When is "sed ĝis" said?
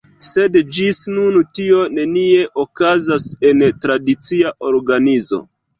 0.27-0.99